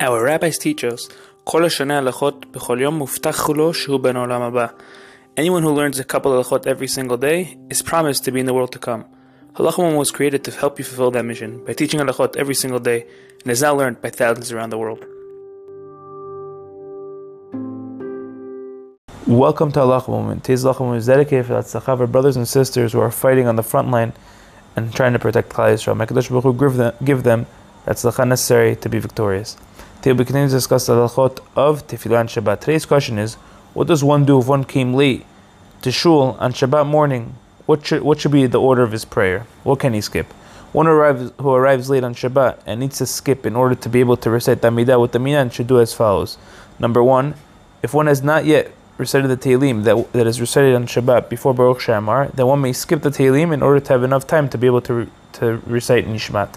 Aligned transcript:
Our 0.00 0.24
rabbis 0.24 0.58
teach 0.58 0.84
us, 0.84 1.12
כל 1.44 1.64
השנה 1.64 1.98
הלכות 1.98 2.46
בכל 2.52 2.78
יום 2.80 2.94
מובטח 2.94 3.50
לו 3.50 3.74
שהוא 3.74 4.00
בן 4.00 4.16
העולם 4.16 4.42
הבא. 4.42 4.66
Anyone 5.36 5.62
who 5.62 5.70
learns 5.70 5.98
a 5.98 6.04
couple 6.04 6.32
of 6.32 6.46
halachot 6.46 6.66
every 6.66 6.88
single 6.88 7.16
day 7.16 7.56
is 7.70 7.82
promised 7.82 8.24
to 8.24 8.32
be 8.32 8.40
in 8.40 8.46
the 8.46 8.54
world 8.54 8.72
to 8.72 8.78
come. 8.78 9.04
Halachah 9.54 9.96
was 9.96 10.10
created 10.10 10.44
to 10.44 10.50
help 10.50 10.78
you 10.78 10.84
fulfill 10.84 11.10
that 11.12 11.24
mission 11.24 11.64
by 11.64 11.72
teaching 11.72 12.00
halachot 12.00 12.36
every 12.36 12.54
single 12.54 12.80
day 12.80 13.06
and 13.42 13.50
is 13.50 13.62
now 13.62 13.74
learned 13.74 14.00
by 14.00 14.10
thousands 14.10 14.52
around 14.52 14.70
the 14.70 14.78
world. 14.78 15.04
Welcome 19.26 19.72
to 19.72 19.80
Halachah 19.80 20.08
Moment. 20.08 20.44
Today's 20.44 20.64
Halachah 20.64 20.80
Moment 20.80 21.00
is 21.00 21.06
dedicated 21.06 21.46
for 21.46 21.60
the 21.60 21.92
our 21.92 22.06
brothers 22.06 22.36
and 22.36 22.48
sisters 22.48 22.92
who 22.92 23.00
are 23.00 23.10
fighting 23.10 23.46
on 23.46 23.56
the 23.56 23.62
front 23.62 23.90
line 23.90 24.12
and 24.74 24.94
trying 24.94 25.12
to 25.12 25.18
protect 25.18 25.50
Klal 25.50 25.74
Yisrael. 25.74 25.96
May 25.96 26.06
Kadosh 26.06 26.30
Baruch 26.30 26.44
Hu 26.44 26.54
give 26.54 26.76
them, 26.76 26.94
give 27.04 27.22
them 27.24 27.46
that 27.84 27.96
tzedakah 27.96 28.26
necessary 28.26 28.76
to 28.76 28.88
be 28.88 28.98
victorious. 28.98 29.56
Today 30.03 30.17
we 30.17 30.25
continue 30.25 30.49
to 30.49 30.53
discuss 30.53 30.87
the 30.87 30.95
halachot 30.95 31.39
of 31.55 31.87
Tefillah 31.87 32.19
and 32.19 32.29
Shabbat. 32.29 32.59
Today's 32.59 32.85
question 32.85 33.17
is, 33.17 33.35
what 33.73 33.87
does 33.87 34.03
one 34.03 34.25
do 34.25 34.37
if 34.37 34.47
one 34.47 34.65
came 34.65 34.93
late 34.93 35.25
to 35.81 35.93
shul 35.93 36.35
on 36.41 36.51
Shabbat 36.51 36.85
morning? 36.85 37.35
What 37.67 37.85
should, 37.85 38.01
what 38.01 38.19
should 38.19 38.33
be 38.33 38.45
the 38.45 38.59
order 38.59 38.83
of 38.83 38.91
his 38.91 39.05
prayer? 39.05 39.47
What 39.63 39.79
can 39.79 39.93
he 39.93 40.01
skip? 40.01 40.25
One 40.73 40.87
arrives, 40.87 41.31
who 41.39 41.53
arrives 41.53 41.89
late 41.89 42.03
on 42.03 42.15
Shabbat 42.15 42.59
and 42.65 42.81
needs 42.81 42.97
to 42.97 43.05
skip 43.05 43.45
in 43.45 43.55
order 43.55 43.75
to 43.75 43.87
be 43.87 44.01
able 44.01 44.17
to 44.17 44.29
recite 44.29 44.61
the 44.61 44.71
Amidah 44.71 44.99
with 44.99 45.13
the 45.13 45.19
Minyan 45.19 45.49
should 45.49 45.67
do 45.67 45.79
as 45.79 45.93
follows. 45.93 46.37
Number 46.79 47.01
one, 47.01 47.35
if 47.81 47.93
one 47.93 48.07
has 48.07 48.21
not 48.21 48.43
yet 48.43 48.71
recited 48.97 49.29
the 49.29 49.37
Tehillim 49.37 49.85
that, 49.85 50.11
that 50.11 50.27
is 50.27 50.41
recited 50.41 50.75
on 50.75 50.85
Shabbat 50.85 51.29
before 51.29 51.53
Baruch 51.53 51.79
She'amar, 51.79 52.27
then 52.33 52.45
one 52.45 52.59
may 52.59 52.73
skip 52.73 53.03
the 53.03 53.09
Tehillim 53.09 53.53
in 53.53 53.63
order 53.63 53.79
to 53.79 53.93
have 53.93 54.03
enough 54.03 54.27
time 54.27 54.49
to 54.49 54.57
be 54.57 54.67
able 54.67 54.81
to, 54.81 55.09
to 55.31 55.61
recite 55.65 56.05
Nishmat. 56.07 56.55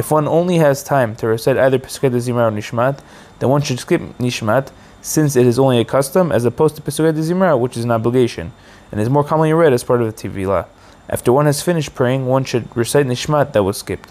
If 0.00 0.10
one 0.10 0.26
only 0.26 0.56
has 0.56 0.82
time 0.82 1.14
to 1.16 1.26
recite 1.26 1.58
either 1.58 1.78
Pesukei 1.78 2.08
Zimra 2.26 2.48
or 2.48 2.50
Nishmat, 2.50 3.00
then 3.38 3.50
one 3.50 3.60
should 3.60 3.78
skip 3.78 4.00
Nishmat 4.16 4.72
since 5.02 5.36
it 5.36 5.44
is 5.44 5.58
only 5.58 5.78
a 5.78 5.84
custom 5.84 6.32
as 6.32 6.46
opposed 6.46 6.76
to 6.76 6.80
Pesukei 6.80 7.12
Zimra, 7.12 7.60
which 7.60 7.76
is 7.76 7.84
an 7.84 7.90
obligation, 7.90 8.50
and 8.90 8.98
is 8.98 9.10
more 9.10 9.22
commonly 9.22 9.52
read 9.52 9.74
as 9.74 9.84
part 9.84 10.00
of 10.00 10.06
the 10.06 10.14
Tefillah. 10.14 10.64
After 11.10 11.34
one 11.34 11.44
has 11.44 11.60
finished 11.60 11.94
praying, 11.94 12.24
one 12.24 12.44
should 12.44 12.74
recite 12.74 13.04
Nishmat 13.04 13.52
that 13.52 13.62
was 13.62 13.76
skipped. 13.76 14.10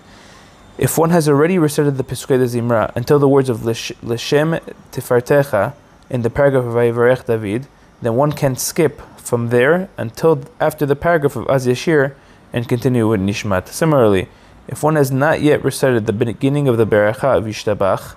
If 0.77 0.95
one 0.95 1.09
has 1.09 1.27
already 1.27 1.57
recited 1.57 1.97
the 1.97 2.03
Pesukei 2.03 2.37
Zimra 2.37 2.95
until 2.95 3.17
the 3.17 3.27
words 3.27 3.49
of 3.49 3.61
Leshem 3.61 4.59
Tifartecha 4.91 5.73
in 6.07 6.21
the 6.21 6.29
paragraph 6.29 6.65
of 6.65 6.73
Vayivarech 6.75 7.25
David, 7.25 7.65
then 8.03 8.13
one 8.15 8.33
can 8.33 8.55
skip 8.55 9.01
from 9.17 9.49
there 9.49 9.89
until 9.97 10.43
after 10.59 10.85
the 10.85 10.95
paragraph 10.95 11.35
of 11.35 11.49
Az 11.49 11.65
Yashir 11.65 12.13
and 12.53 12.69
continue 12.69 13.09
with 13.09 13.21
Nishmat. 13.21 13.67
Similarly, 13.69 14.27
if 14.69 14.83
one 14.83 14.95
has 14.95 15.11
not 15.11 15.41
yet 15.41 15.63
recited 15.63 16.05
the 16.05 16.13
beginning 16.13 16.67
of 16.67 16.77
the 16.77 16.85
Beracha 16.85 17.35
of 17.35 17.45
Yishtabach, 17.45 18.15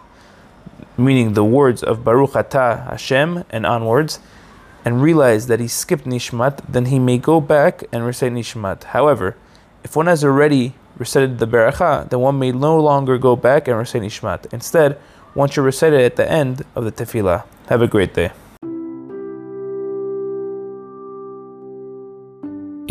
meaning 0.98 1.32
the 1.32 1.44
words 1.44 1.82
of 1.82 2.04
Baruch 2.04 2.32
Atah 2.32 2.90
Hashem 2.90 3.44
and 3.48 3.64
onwards, 3.64 4.20
and 4.84 5.00
realize 5.00 5.46
that 5.46 5.60
he 5.60 5.68
skipped 5.68 6.04
Nishmat, 6.04 6.60
then 6.68 6.86
he 6.86 6.98
may 6.98 7.16
go 7.16 7.40
back 7.40 7.84
and 7.90 8.04
recite 8.04 8.32
Nishmat. 8.32 8.84
However, 8.84 9.34
if 9.82 9.96
one 9.96 10.06
has 10.08 10.22
already 10.22 10.74
recited 10.98 11.38
the 11.38 11.46
Beracha, 11.46 12.10
then 12.10 12.20
one 12.20 12.38
may 12.38 12.52
no 12.52 12.78
longer 12.78 13.16
go 13.16 13.34
back 13.34 13.66
and 13.66 13.78
recite 13.78 14.02
Nishmat. 14.02 14.52
Instead, 14.52 14.98
one 15.32 15.48
should 15.48 15.64
recite 15.64 15.94
it 15.94 16.02
at 16.02 16.16
the 16.16 16.30
end 16.30 16.66
of 16.76 16.84
the 16.84 16.92
Tefillah. 16.92 17.44
Have 17.68 17.80
a 17.80 17.86
great 17.86 18.12
day. 18.12 18.30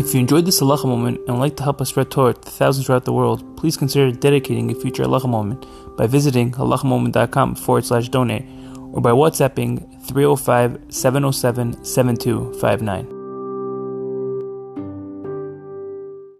If 0.02 0.14
you 0.14 0.18
enjoyed 0.18 0.46
this 0.46 0.60
halacha 0.60 0.84
moment 0.84 1.20
and 1.28 1.36
would 1.36 1.40
like 1.40 1.56
to 1.58 1.62
help 1.62 1.80
us 1.80 1.90
spread 1.90 2.10
Torah 2.10 2.34
to 2.34 2.50
thousands 2.50 2.86
throughout 2.86 3.04
the 3.04 3.12
world, 3.12 3.56
please 3.56 3.76
consider 3.76 4.10
dedicating 4.10 4.68
a 4.72 4.74
future 4.74 5.04
halacha 5.04 5.28
moment 5.28 5.64
by 5.96 6.08
visiting 6.08 6.50
halachamoment.com 6.50 7.54
forward 7.54 7.84
slash 7.84 8.08
donate 8.08 8.44
or 8.92 9.00
by 9.00 9.12
WhatsApping 9.12 10.04
305 10.08 10.92
707 10.92 11.84
7259. 11.84 13.21